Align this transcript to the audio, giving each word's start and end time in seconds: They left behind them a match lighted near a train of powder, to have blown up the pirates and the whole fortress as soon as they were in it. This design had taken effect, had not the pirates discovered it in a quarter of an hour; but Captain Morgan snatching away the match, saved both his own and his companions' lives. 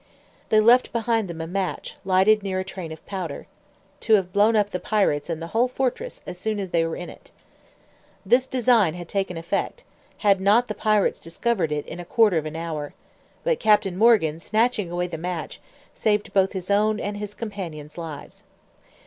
They 0.49 0.59
left 0.59 0.91
behind 0.91 1.27
them 1.27 1.41
a 1.41 1.45
match 1.45 1.95
lighted 2.03 2.41
near 2.41 2.59
a 2.59 2.63
train 2.65 2.91
of 2.91 3.05
powder, 3.05 3.45
to 3.99 4.15
have 4.15 4.33
blown 4.33 4.55
up 4.55 4.71
the 4.71 4.79
pirates 4.79 5.29
and 5.29 5.39
the 5.39 5.49
whole 5.53 5.67
fortress 5.67 6.21
as 6.25 6.39
soon 6.39 6.59
as 6.59 6.71
they 6.71 6.83
were 6.87 6.95
in 6.95 7.07
it. 7.07 7.29
This 8.25 8.47
design 8.47 8.95
had 8.95 9.07
taken 9.07 9.37
effect, 9.37 9.83
had 10.25 10.41
not 10.41 10.65
the 10.65 10.73
pirates 10.73 11.19
discovered 11.19 11.71
it 11.71 11.85
in 11.85 11.99
a 11.99 12.03
quarter 12.05 12.39
of 12.39 12.47
an 12.47 12.55
hour; 12.55 12.95
but 13.43 13.59
Captain 13.59 13.95
Morgan 13.95 14.39
snatching 14.39 14.89
away 14.89 15.05
the 15.05 15.19
match, 15.19 15.61
saved 15.93 16.33
both 16.33 16.53
his 16.53 16.71
own 16.71 16.99
and 16.99 17.17
his 17.17 17.35
companions' 17.35 17.95
lives. 17.95 18.43